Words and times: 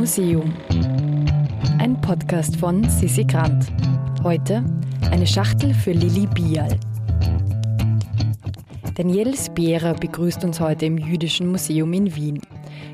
Museum. 0.00 0.50
Ein 1.78 2.00
Podcast 2.00 2.56
von 2.56 2.88
Sissi 2.88 3.22
Grant. 3.22 3.66
Heute 4.22 4.64
eine 5.10 5.26
Schachtel 5.26 5.74
für 5.74 5.92
Lili 5.92 6.26
Bial. 6.26 6.80
Danielle 8.94 9.36
Spierer 9.36 9.92
begrüßt 9.92 10.42
uns 10.42 10.58
heute 10.58 10.86
im 10.86 10.96
Jüdischen 10.96 11.50
Museum 11.50 11.92
in 11.92 12.16
Wien. 12.16 12.40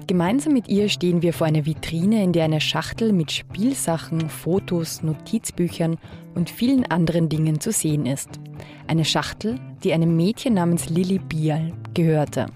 Gemeinsam 0.09 0.53
mit 0.53 0.67
ihr 0.67 0.89
stehen 0.89 1.23
wir 1.23 1.33
vor 1.33 1.47
einer 1.47 1.65
Vitrine, 1.65 2.25
in 2.25 2.33
der 2.33 2.43
eine 2.43 2.61
Schachtel 2.61 3.13
mit 3.13 3.31
Spielsachen, 3.31 4.29
Fotos, 4.29 5.05
Notizbüchern 5.05 5.99
und 6.35 6.51
vielen 6.51 6.87
anderen 6.87 7.29
Dingen 7.29 7.61
zu 7.61 7.71
sehen 7.71 8.05
ist. 8.05 8.41
Eine 8.89 9.05
Schachtel, 9.05 9.61
die 9.85 9.93
einem 9.93 10.17
Mädchen 10.17 10.55
namens 10.55 10.91
Lili 10.91 11.21
Bial 11.21 11.73
gehörte. 11.95 12.47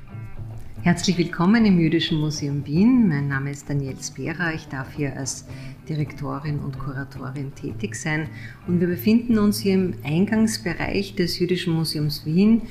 Herzlich 0.83 1.19
willkommen 1.19 1.67
im 1.67 1.79
Jüdischen 1.79 2.19
Museum 2.19 2.65
Wien. 2.65 3.07
Mein 3.07 3.29
Name 3.29 3.51
ist 3.51 3.69
Danielle 3.69 4.03
Spera. 4.03 4.55
Ich 4.55 4.67
darf 4.69 4.95
hier 4.97 5.15
als 5.15 5.45
Direktorin 5.87 6.59
und 6.59 6.79
Kuratorin 6.79 7.55
tätig 7.55 7.95
sein. 7.95 8.31
Und 8.67 8.81
wir 8.81 8.87
befinden 8.87 9.39
uns 9.39 9.61
hier 9.61 9.75
im 9.75 9.93
Eingangsbereich 10.03 11.17
des 11.17 11.39
Jüdischen 11.39 11.75
Museums 11.75 12.25
Wien 12.25 12.63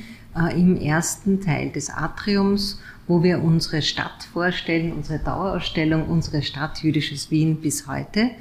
im 0.48 0.78
ersten 0.78 1.42
Teil 1.42 1.70
des 1.70 1.90
Atriums, 1.90 2.80
wo 3.08 3.24
wir 3.24 3.42
unsere 3.44 3.82
Stadt 3.82 4.24
vorstellen, 4.32 4.94
unsere 4.94 5.20
Dauerausstellung, 5.20 6.08
unsere 6.08 6.44
Stadt 6.44 6.82
Jüdisches 6.84 7.32
Wien 7.32 7.60
bis 7.60 7.88
heute. 7.88 8.32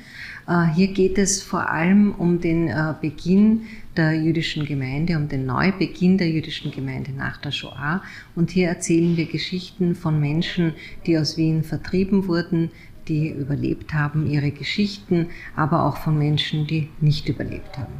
Äh, 0.47 0.67
hier 0.75 0.89
geht 0.89 1.19
es 1.19 1.43
vor 1.43 1.71
allem 1.71 2.15
um 2.15 2.41
den 2.41 2.69
äh, 2.69 2.95
Beginn 3.01 3.63
der 3.97 4.13
jüdischen 4.13 4.67
Gemeinde, 4.67 5.17
um 5.17 5.29
den 5.29 5.47
Neubeginn 5.47 6.19
der 6.19 6.31
jüdischen 6.31 6.71
Gemeinde 6.71 7.13
nach 7.13 7.39
der 7.39 7.51
Shoah. 7.51 8.03
Und 8.37 8.51
hier 8.51 8.69
erzählen 8.69 9.17
wir 9.17 9.27
Geschichten 9.27 9.95
von 9.95 10.21
Menschen, 10.21 10.75
die 11.07 11.19
aus 11.19 11.37
Wien 11.37 11.65
vertrieben 11.65 12.29
wurden, 12.29 12.71
die 13.09 13.31
überlebt 13.31 13.95
haben, 13.95 14.27
ihre 14.27 14.51
Geschichten, 14.51 15.29
aber 15.57 15.85
auch 15.87 15.97
von 15.97 16.19
Menschen, 16.19 16.67
die 16.67 16.89
nicht 17.01 17.29
überlebt 17.29 17.79
haben. 17.79 17.95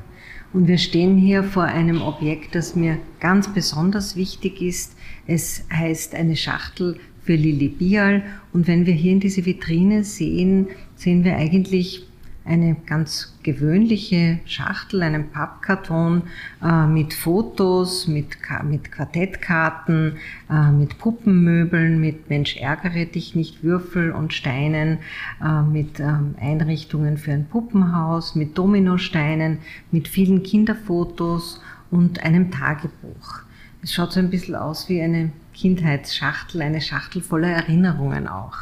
Und 0.53 0.67
wir 0.67 0.79
stehen 0.79 1.19
hier 1.19 1.43
vor 1.43 1.65
einem 1.65 2.01
Objekt, 2.01 2.55
das 2.55 2.75
mir 2.75 2.99
ganz 3.21 3.53
besonders 3.53 4.17
wichtig 4.17 4.63
ist. 4.63 4.97
Es 5.27 5.65
heißt 5.73 6.15
eine 6.15 6.37
Schachtel 6.37 6.99
für 7.23 7.35
Lili 7.35 7.69
Bial. 7.69 8.23
Und 8.53 8.67
wenn 8.67 8.87
wir 8.87 8.95
hier 8.95 9.13
in 9.13 9.21
diese 9.21 9.45
Vitrine 9.45 10.05
sehen, 10.05 10.69
sehen 10.97 11.25
wir 11.25 11.37
eigentlich 11.37 12.07
eine 12.49 12.77
ganz 12.87 13.37
gewöhnliche 13.43 14.41
Schachtel, 14.47 15.03
einen 15.03 15.31
Pappkarton 15.31 16.23
äh, 16.63 16.87
mit 16.87 17.13
Fotos, 17.13 18.09
mit, 18.09 18.39
mit 18.65 18.91
Quartettkarten, 18.91 20.17
äh, 20.51 20.71
mit 20.73 20.99
Puppenmöbeln, 20.99 22.01
mit 22.01 22.31
Mensch 22.31 22.57
ärgere 22.57 23.05
dich 23.05 23.35
nicht 23.35 23.63
Würfel 23.63 24.11
und 24.13 24.33
Steinen, 24.33 24.99
äh, 25.45 25.63
mit 25.63 26.01
ähm, 26.01 26.35
Einrichtungen 26.41 27.19
für 27.19 27.33
ein 27.33 27.47
Puppenhaus, 27.47 28.35
mit 28.35 28.57
Dominosteinen, 28.57 29.59
mit 29.91 30.09
vielen 30.09 30.43
Kinderfotos 30.43 31.61
und 31.91 32.25
einem 32.25 32.51
Tagebuch. 32.51 33.43
Es 33.83 33.93
schaut 33.93 34.13
so 34.13 34.21
ein 34.21 34.31
bisschen 34.31 34.57
aus 34.57 34.89
wie 34.89 35.01
eine 35.01 35.31
Kindheitsschachtel, 35.55 36.63
eine 36.63 36.81
Schachtel 36.81 37.21
voller 37.21 37.51
Erinnerungen 37.51 38.27
auch. 38.27 38.57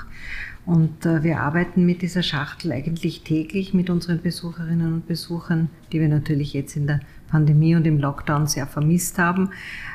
Und 0.67 1.07
äh, 1.07 1.23
wir 1.23 1.41
arbeiten 1.41 1.87
mit 1.87 2.03
dieser 2.03 2.25
Schachtel 2.25 2.73
eigentlich 2.73 3.23
täglich 3.23 3.73
mit 3.73 3.89
unseren 3.89 4.21
Besucherinnen 4.21 4.95
und 4.95 5.07
Besuchern, 5.07 5.71
die 5.93 6.01
wir 6.01 6.09
natürlich 6.09 6.53
jetzt 6.53 6.75
in 6.75 6.89
der 6.89 7.01
Pandemie 7.31 7.77
und 7.77 7.87
im 7.87 7.99
Lockdown 7.99 8.49
sehr 8.49 8.67
vermisst 8.67 9.17
haben. 9.19 9.51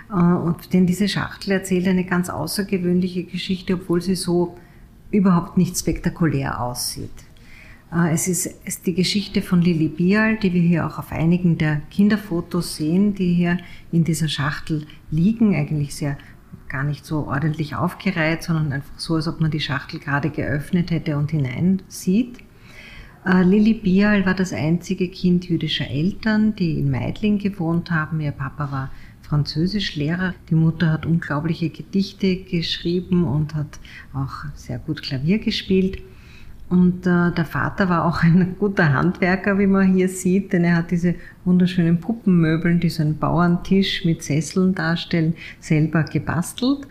Äh, 0.10 0.16
und 0.16 0.74
denn 0.74 0.88
diese 0.88 1.10
Schachtel 1.10 1.52
erzählt 1.52 1.88
eine 1.90 2.06
ganz 2.06 2.30
außergewöhnliche 2.30 3.26
Geschichte, 3.26 3.74
obwohl 3.74 4.02
sie 4.02 4.16
so 4.16 4.58
überhaupt 5.12 5.58
nicht 5.58 5.78
spektakulär 5.78 6.62
aussieht. 6.62 7.12
Äh, 7.94 8.14
es 8.14 8.30
ist 8.30 8.86
die 8.86 8.96
Geschichte 8.96 9.42
von 9.42 9.62
Lili 9.62 9.90
Bial, 9.90 10.38
die 10.38 10.54
wir 10.54 10.62
hier 10.62 10.88
auch 10.88 10.98
auf 10.98 11.12
einigen 11.12 11.58
der 11.58 11.82
Kinderfotos 11.92 12.78
sehen, 12.78 13.14
die 13.14 13.34
hier 13.34 13.58
in 13.92 14.06
dieser 14.06 14.30
Schachtel 14.30 14.88
liegen, 15.10 15.54
eigentlich 15.54 15.96
sehr 15.96 16.18
gar 16.72 16.84
nicht 16.84 17.06
so 17.06 17.28
ordentlich 17.28 17.76
aufgereiht, 17.76 18.44
sondern 18.44 18.72
einfach 18.72 18.98
so, 18.98 19.16
als 19.16 19.28
ob 19.28 19.42
man 19.42 19.52
die 19.52 19.60
Schachtel 19.60 20.00
gerade 20.00 20.30
geöffnet 20.30 20.90
hätte 20.90 21.18
und 21.18 21.32
hinein 21.32 21.82
sieht. 21.88 22.38
Äh, 23.26 23.44
Lili 23.44 23.74
Bial 23.74 24.26
war 24.26 24.34
das 24.34 24.54
einzige 24.54 25.10
Kind 25.10 25.48
jüdischer 25.48 25.88
Eltern, 25.88 26.56
die 26.56 26.80
in 26.80 26.90
Meidling 26.90 27.38
gewohnt 27.38 27.92
haben. 27.92 28.22
Ihr 28.22 28.32
Papa 28.32 28.72
war 28.72 28.92
Französischlehrer. 29.22 30.34
Die 30.50 30.56
Mutter 30.56 30.92
hat 30.92 31.06
unglaubliche 31.06 31.70
Gedichte 31.70 32.38
geschrieben 32.38 33.26
und 33.26 33.54
hat 33.54 33.80
auch 34.14 34.46
sehr 34.56 34.80
gut 34.80 35.04
Klavier 35.04 35.40
gespielt. 35.40 36.02
Und 36.72 37.06
äh, 37.06 37.34
der 37.34 37.44
Vater 37.44 37.90
war 37.90 38.06
auch 38.06 38.24
ein 38.24 38.56
guter 38.58 38.94
Handwerker, 38.94 39.60
wie 39.60 39.68
man 39.68 39.94
hier 39.94 40.08
sieht, 40.08 40.54
denn 40.54 40.64
er 40.64 40.78
hat 40.78 40.92
diese 40.92 41.16
wunderschönen 41.44 42.00
Puppenmöbeln, 42.00 42.80
die 42.80 42.90
so 42.90 43.04
einen 43.04 43.18
Bauerntisch 43.18 44.06
mit 44.06 44.24
Sesseln 44.24 44.74
darstellen, 44.74 45.36
selber 45.60 46.04
gebastelt. 46.04 46.88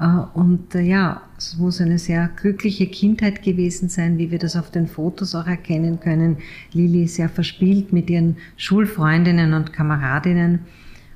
Äh, 0.00 0.06
und 0.32 0.74
äh, 0.74 0.80
ja, 0.80 1.20
es 1.36 1.58
muss 1.58 1.78
eine 1.82 1.98
sehr 1.98 2.30
glückliche 2.36 2.86
Kindheit 2.86 3.42
gewesen 3.42 3.90
sein, 3.90 4.16
wie 4.16 4.30
wir 4.30 4.38
das 4.38 4.56
auf 4.56 4.70
den 4.70 4.86
Fotos 4.86 5.34
auch 5.34 5.46
erkennen 5.46 6.00
können. 6.00 6.38
Lili 6.72 7.06
sehr 7.06 7.28
verspielt 7.28 7.92
mit 7.92 8.08
ihren 8.08 8.38
Schulfreundinnen 8.56 9.52
und 9.52 9.74
Kameradinnen. 9.74 10.60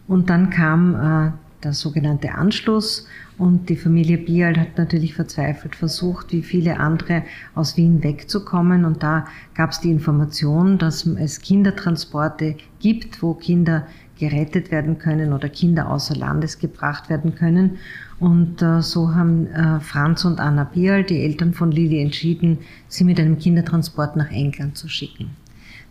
Und 0.06 0.29
dann 0.29 0.50
kam 0.50 0.94
äh, 0.94 1.31
der 1.65 1.73
sogenannte 1.73 2.34
Anschluss 2.34 3.06
und 3.39 3.69
die 3.71 3.77
Familie 3.77 4.19
Bial 4.19 4.56
hat 4.56 4.78
natürlich 4.78 5.15
verzweifelt 5.15 5.75
versucht, 5.75 6.33
wie 6.33 6.43
viele 6.43 6.78
andere 6.78 7.23
aus 7.55 7.77
Wien 7.77 8.03
wegzukommen. 8.03 8.84
Und 8.84 9.03
da 9.03 9.27
gab 9.55 9.71
es 9.71 9.81
die 9.81 9.91
Information, 9.91 10.78
dass 10.78 11.06
es 11.06 11.41
Kindertransporte 11.41 12.56
gibt, 12.78 13.23
wo 13.23 13.34
Kinder 13.34 13.87
gerettet 14.19 14.71
werden 14.71 14.99
können 14.99 15.33
oder 15.33 15.49
Kinder 15.49 15.91
außer 15.91 16.15
Landes 16.15 16.59
gebracht 16.59 17.11
werden 17.11 17.34
können. 17.34 17.79
Und 18.21 18.62
äh, 18.62 18.81
so 18.81 19.15
haben 19.15 19.49
äh, 19.49 19.81
Franz 19.81 20.25
und 20.25 20.39
Anna 20.39 20.65
Bial, 20.65 21.03
die 21.03 21.23
Eltern 21.23 21.55
von 21.55 21.73
Lili, 21.73 22.00
entschieden, 22.00 22.59
sie 22.87 23.03
mit 23.03 23.19
einem 23.19 23.39
Kindertransport 23.39 24.15
nach 24.15 24.31
England 24.31 24.79
zu 24.79 24.89
schicken. 24.89 25.31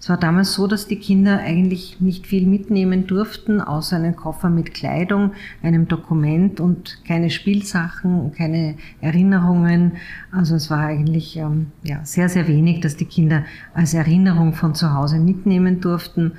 Es 0.01 0.09
war 0.09 0.17
damals 0.17 0.53
so, 0.53 0.65
dass 0.65 0.87
die 0.87 0.95
Kinder 0.95 1.37
eigentlich 1.37 2.01
nicht 2.01 2.25
viel 2.25 2.47
mitnehmen 2.47 3.05
durften, 3.05 3.61
außer 3.61 3.97
einen 3.97 4.15
Koffer 4.15 4.49
mit 4.49 4.73
Kleidung, 4.73 5.33
einem 5.61 5.87
Dokument 5.87 6.59
und 6.59 6.97
keine 7.05 7.29
Spielsachen, 7.29 8.33
keine 8.33 8.77
Erinnerungen. 8.99 9.91
Also 10.31 10.55
es 10.55 10.71
war 10.71 10.79
eigentlich 10.79 11.37
ähm, 11.37 11.67
ja, 11.83 12.03
sehr, 12.03 12.29
sehr 12.29 12.47
wenig, 12.47 12.79
dass 12.79 12.97
die 12.97 13.05
Kinder 13.05 13.45
als 13.75 13.93
Erinnerung 13.93 14.53
von 14.53 14.73
zu 14.73 14.91
Hause 14.91 15.19
mitnehmen 15.19 15.81
durften. 15.81 16.31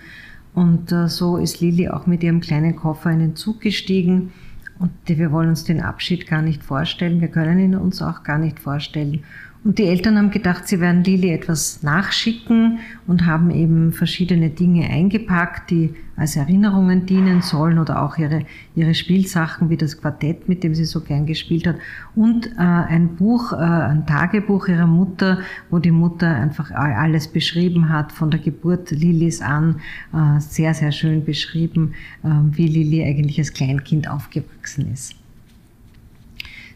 Und 0.54 0.90
äh, 0.90 1.06
so 1.06 1.36
ist 1.36 1.60
Lili 1.60 1.88
auch 1.88 2.08
mit 2.08 2.24
ihrem 2.24 2.40
kleinen 2.40 2.74
Koffer 2.74 3.12
in 3.12 3.20
den 3.20 3.36
Zug 3.36 3.60
gestiegen. 3.60 4.32
Und 4.80 4.90
wir 5.06 5.30
wollen 5.30 5.50
uns 5.50 5.62
den 5.62 5.80
Abschied 5.80 6.26
gar 6.26 6.42
nicht 6.42 6.64
vorstellen. 6.64 7.20
Wir 7.20 7.28
können 7.28 7.60
ihn 7.60 7.76
uns 7.76 8.02
auch 8.02 8.24
gar 8.24 8.38
nicht 8.38 8.58
vorstellen. 8.58 9.22
Und 9.64 9.78
die 9.78 9.84
Eltern 9.84 10.18
haben 10.18 10.32
gedacht, 10.32 10.66
sie 10.66 10.80
werden 10.80 11.04
Lili 11.04 11.30
etwas 11.30 11.84
nachschicken 11.84 12.80
und 13.06 13.26
haben 13.26 13.52
eben 13.52 13.92
verschiedene 13.92 14.50
Dinge 14.50 14.88
eingepackt, 14.90 15.70
die 15.70 15.94
als 16.16 16.34
Erinnerungen 16.34 17.06
dienen 17.06 17.42
sollen 17.42 17.78
oder 17.78 18.02
auch 18.02 18.18
ihre, 18.18 18.44
ihre 18.74 18.94
Spielsachen 18.94 19.70
wie 19.70 19.76
das 19.76 20.00
Quartett, 20.00 20.48
mit 20.48 20.64
dem 20.64 20.74
sie 20.74 20.84
so 20.84 21.00
gern 21.00 21.26
gespielt 21.26 21.68
hat 21.68 21.76
und 22.16 22.46
äh, 22.46 22.58
ein 22.58 23.14
Buch, 23.14 23.52
äh, 23.52 23.56
ein 23.56 24.04
Tagebuch 24.04 24.66
ihrer 24.66 24.88
Mutter, 24.88 25.38
wo 25.70 25.78
die 25.78 25.92
Mutter 25.92 26.28
einfach 26.28 26.72
alles 26.72 27.28
beschrieben 27.28 27.88
hat, 27.88 28.10
von 28.10 28.32
der 28.32 28.40
Geburt 28.40 28.90
Lilis 28.90 29.40
an, 29.40 29.80
äh, 30.12 30.40
sehr, 30.40 30.74
sehr 30.74 30.90
schön 30.90 31.24
beschrieben, 31.24 31.94
äh, 32.24 32.28
wie 32.50 32.66
Lili 32.66 33.04
eigentlich 33.04 33.38
als 33.38 33.52
Kleinkind 33.52 34.10
aufgewachsen 34.10 34.92
ist. 34.92 35.21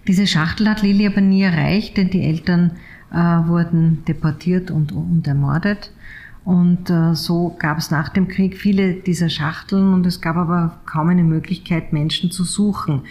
Diese 0.07 0.27
Schachtel 0.27 0.69
hat 0.69 0.83
Lili 0.83 1.07
aber 1.07 1.21
nie 1.21 1.43
erreicht, 1.43 1.97
denn 1.97 2.11
die 2.11 2.23
Eltern 2.23 2.73
äh, 3.13 3.17
wurden 3.17 4.05
deportiert 4.07 4.71
und, 4.71 4.93
und 4.93 5.27
ermordet. 5.27 5.93
Und 6.45 6.91
äh, 6.91 7.15
so 7.15 7.57
gab 7.59 7.79
es 7.79 7.91
nach 7.91 8.09
dem 8.09 8.29
Krieg 8.29 8.57
viele 8.57 8.95
dieser 8.95 9.29
Schachteln 9.29 9.93
und 9.93 10.07
es 10.07 10.21
gab 10.21 10.37
aber 10.37 10.79
kaum 10.87 11.09
eine 11.09 11.25
Möglichkeit, 11.25 11.93
Menschen 11.93 12.31
zu 12.31 12.45
suchen. 12.45 13.03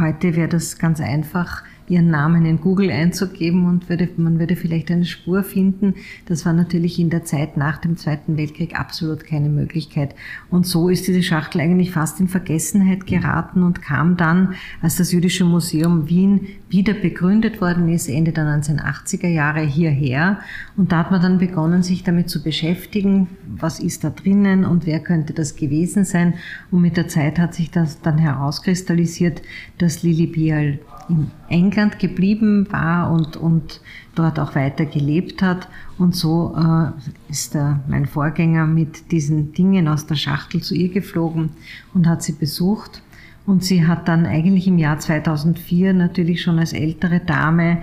Heute 0.00 0.34
wäre 0.34 0.48
das 0.48 0.78
ganz 0.78 1.00
einfach, 1.00 1.62
ihren 1.90 2.08
Namen 2.08 2.46
in 2.46 2.60
Google 2.60 2.90
einzugeben 2.90 3.66
und 3.66 3.88
würde, 3.88 4.08
man 4.16 4.38
würde 4.38 4.56
vielleicht 4.56 4.90
eine 4.90 5.04
Spur 5.04 5.42
finden. 5.42 5.94
Das 6.26 6.46
war 6.46 6.52
natürlich 6.52 6.98
in 6.98 7.10
der 7.10 7.24
Zeit 7.24 7.56
nach 7.56 7.78
dem 7.78 7.96
Zweiten 7.96 8.36
Weltkrieg 8.36 8.78
absolut 8.78 9.24
keine 9.24 9.48
Möglichkeit. 9.48 10.14
Und 10.50 10.66
so 10.66 10.88
ist 10.88 11.08
diese 11.08 11.22
Schachtel 11.22 11.60
eigentlich 11.60 11.90
fast 11.90 12.20
in 12.20 12.28
Vergessenheit 12.28 13.06
geraten 13.06 13.62
und 13.64 13.82
kam 13.82 14.16
dann, 14.16 14.54
als 14.80 14.96
das 14.96 15.12
Jüdische 15.12 15.44
Museum 15.44 16.08
Wien 16.08 16.46
wieder 16.68 16.94
begründet 16.94 17.60
worden 17.60 17.88
ist, 17.88 18.08
Ende 18.08 18.32
der 18.32 18.44
1980er 18.44 19.28
Jahre 19.28 19.62
hierher. 19.62 20.38
Und 20.76 20.92
da 20.92 20.98
hat 20.98 21.10
man 21.10 21.20
dann 21.20 21.38
begonnen, 21.38 21.82
sich 21.82 22.04
damit 22.04 22.30
zu 22.30 22.42
beschäftigen, 22.42 23.26
was 23.46 23.80
ist 23.80 24.04
da 24.04 24.10
drinnen 24.10 24.64
und 24.64 24.86
wer 24.86 25.00
könnte 25.00 25.32
das 25.32 25.56
gewesen 25.56 26.04
sein. 26.04 26.34
Und 26.70 26.82
mit 26.82 26.96
der 26.96 27.08
Zeit 27.08 27.38
hat 27.38 27.54
sich 27.54 27.70
das 27.70 28.00
dann 28.00 28.18
herauskristallisiert, 28.18 29.42
dass 29.78 30.04
Lili 30.04 30.26
Bial 30.26 30.78
in 31.10 31.30
England 31.48 31.98
geblieben 31.98 32.66
war 32.70 33.10
und, 33.10 33.36
und 33.36 33.80
dort 34.14 34.38
auch 34.38 34.54
weiter 34.54 34.86
gelebt 34.86 35.42
hat. 35.42 35.68
Und 35.98 36.14
so 36.14 36.56
äh, 36.56 37.30
ist 37.30 37.54
der, 37.54 37.80
mein 37.88 38.06
Vorgänger 38.06 38.66
mit 38.66 39.10
diesen 39.10 39.52
Dingen 39.52 39.88
aus 39.88 40.06
der 40.06 40.14
Schachtel 40.14 40.62
zu 40.62 40.74
ihr 40.74 40.88
geflogen 40.88 41.50
und 41.92 42.06
hat 42.06 42.22
sie 42.22 42.32
besucht. 42.32 43.02
Und 43.46 43.64
sie 43.64 43.86
hat 43.86 44.08
dann 44.08 44.26
eigentlich 44.26 44.66
im 44.66 44.78
Jahr 44.78 44.98
2004 44.98 45.92
natürlich 45.92 46.42
schon 46.42 46.58
als 46.58 46.72
ältere 46.72 47.20
Dame 47.20 47.82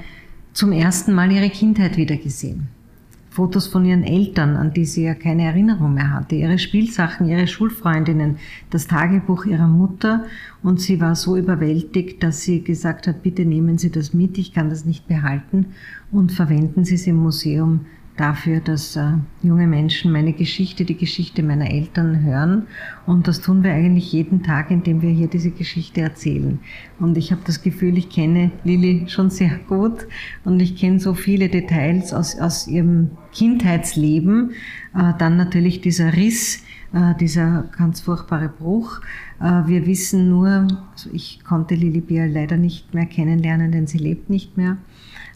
zum 0.53 0.71
ersten 0.71 1.13
Mal 1.13 1.31
ihre 1.31 1.49
Kindheit 1.49 1.97
wiedergesehen. 1.97 2.69
Fotos 3.37 3.67
von 3.67 3.85
ihren 3.85 4.03
Eltern, 4.03 4.55
an 4.55 4.73
die 4.73 4.85
sie 4.85 5.03
ja 5.03 5.13
keine 5.13 5.43
Erinnerung 5.43 5.93
mehr 5.93 6.11
hatte, 6.11 6.33
ihre 6.33 6.57
Spielsachen, 6.57 7.27
ihre 7.27 7.45
Schulfreundinnen, 7.45 8.37
das 8.71 8.87
Tagebuch 8.87 9.45
ihrer 9.45 9.67
Mutter. 9.67 10.25
Und 10.63 10.81
sie 10.81 10.99
war 10.99 11.13
so 11.13 11.37
überwältigt, 11.37 12.23
dass 12.23 12.41
sie 12.41 12.63
gesagt 12.63 13.05
hat, 13.05 13.21
bitte 13.21 13.45
nehmen 13.45 13.77
Sie 13.77 13.91
das 13.91 14.11
mit, 14.11 14.39
ich 14.39 14.53
kann 14.53 14.71
das 14.71 14.85
nicht 14.85 15.07
behalten 15.07 15.67
und 16.11 16.31
verwenden 16.31 16.83
Sie 16.83 16.95
es 16.95 17.05
im 17.05 17.17
Museum 17.17 17.81
dafür, 18.17 18.59
dass 18.59 18.95
äh, 18.95 19.11
junge 19.43 19.67
Menschen 19.67 20.11
meine 20.11 20.33
Geschichte, 20.33 20.83
die 20.83 20.97
Geschichte 20.97 21.43
meiner 21.43 21.69
Eltern 21.69 22.23
hören. 22.23 22.63
Und 23.05 23.27
das 23.27 23.41
tun 23.41 23.63
wir 23.63 23.71
eigentlich 23.71 24.11
jeden 24.11 24.43
Tag, 24.43 24.71
indem 24.71 25.03
wir 25.03 25.11
hier 25.11 25.27
diese 25.27 25.51
Geschichte 25.51 26.01
erzählen. 26.01 26.59
Und 26.99 27.17
ich 27.17 27.31
habe 27.31 27.41
das 27.45 27.61
Gefühl, 27.61 27.97
ich 27.97 28.09
kenne 28.09 28.51
Lilly 28.63 29.05
schon 29.07 29.29
sehr 29.29 29.59
gut 29.67 30.07
und 30.43 30.59
ich 30.59 30.75
kenne 30.75 30.99
so 30.99 31.13
viele 31.13 31.49
Details 31.49 32.13
aus, 32.13 32.37
aus 32.39 32.67
ihrem 32.67 33.11
Kindheitsleben. 33.37 34.51
Äh, 34.95 35.13
dann 35.19 35.37
natürlich 35.37 35.81
dieser 35.81 36.13
Riss, 36.13 36.63
äh, 36.91 37.13
dieser 37.19 37.65
ganz 37.77 38.01
furchtbare 38.01 38.49
Bruch. 38.49 38.99
Äh, 39.39 39.67
wir 39.67 39.85
wissen 39.85 40.29
nur, 40.29 40.67
also 40.91 41.09
ich 41.13 41.43
konnte 41.43 41.75
Lilly 41.75 42.01
Bier 42.01 42.27
leider 42.27 42.57
nicht 42.57 42.93
mehr 42.95 43.05
kennenlernen, 43.05 43.71
denn 43.71 43.85
sie 43.85 43.99
lebt 43.99 44.29
nicht 44.29 44.57
mehr. 44.57 44.77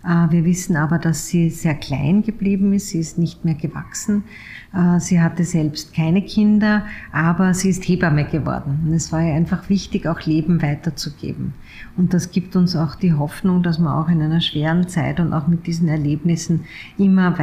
Wir 0.03 0.45
wissen 0.45 0.77
aber, 0.77 0.97
dass 0.97 1.27
sie 1.27 1.51
sehr 1.51 1.75
klein 1.75 2.23
geblieben 2.23 2.73
ist. 2.73 2.87
Sie 2.87 2.97
ist 2.97 3.19
nicht 3.19 3.45
mehr 3.45 3.53
gewachsen. 3.53 4.23
Sie 4.97 5.21
hatte 5.21 5.43
selbst 5.43 5.93
keine 5.93 6.23
Kinder, 6.23 6.87
aber 7.11 7.53
sie 7.53 7.69
ist 7.69 7.87
Hebamme 7.87 8.25
geworden. 8.25 8.79
Und 8.83 8.93
es 8.93 9.11
war 9.11 9.21
ihr 9.21 9.35
einfach 9.35 9.69
wichtig, 9.69 10.07
auch 10.07 10.21
Leben 10.21 10.63
weiterzugeben. 10.63 11.53
Und 11.97 12.15
das 12.15 12.31
gibt 12.31 12.55
uns 12.55 12.75
auch 12.75 12.95
die 12.95 13.13
Hoffnung, 13.13 13.61
dass 13.61 13.77
man 13.77 13.93
auch 13.93 14.09
in 14.09 14.23
einer 14.23 14.41
schweren 14.41 14.87
Zeit 14.87 15.19
und 15.19 15.33
auch 15.33 15.47
mit 15.47 15.67
diesen 15.67 15.87
Erlebnissen 15.87 16.61
immer 16.97 17.37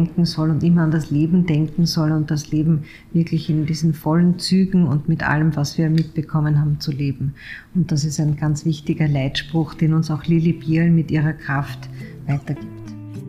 weiterdenken 0.00 0.24
soll 0.24 0.50
und 0.50 0.62
immer 0.62 0.82
an 0.82 0.90
das 0.90 1.10
Leben 1.10 1.46
denken 1.46 1.86
soll 1.86 2.12
und 2.12 2.30
das 2.30 2.50
Leben 2.50 2.84
wirklich 3.12 3.50
in 3.50 3.66
diesen 3.66 3.94
vollen 3.94 4.38
Zügen 4.38 4.86
und 4.86 5.08
mit 5.08 5.22
allem, 5.22 5.54
was 5.56 5.78
wir 5.78 5.90
mitbekommen 5.90 6.60
haben, 6.60 6.80
zu 6.80 6.92
leben. 6.92 7.34
Und 7.74 7.92
das 7.92 8.04
ist 8.04 8.20
ein 8.20 8.36
ganz 8.36 8.64
wichtiger 8.64 9.08
Leitspruch, 9.08 9.74
den 9.74 9.94
uns 9.94 10.10
auch 10.10 10.24
Lili 10.24 10.52
Bierl 10.52 10.90
mit 10.90 11.10
ihrer 11.10 11.32
Kraft 11.32 11.88
weitergibt. 12.26 12.66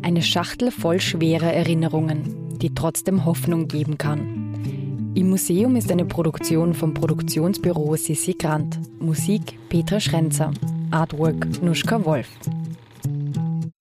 Eine 0.02 0.22
Schachtel 0.22 0.72
voll 0.72 1.00
schwerer 1.00 1.54
Erinnerungen, 1.54 2.58
die 2.60 2.74
trotzdem 2.74 3.26
Hoffnung 3.26 3.68
geben 3.68 3.98
kann. 3.98 4.20
Im 5.14 5.30
Museum 5.30 5.76
ist 5.76 5.92
eine 5.92 6.06
Produktion 6.06 6.74
vom 6.74 6.94
Produktionsbüro 6.94 7.96
Sissi 7.98 8.34
Grant. 8.34 8.80
Musik 9.00 9.58
Petra 9.70 10.00
Schrenzer. 10.00 10.52
Artwork 10.90 11.62
Nuschka 11.62 12.04
Wolf. 12.06 12.28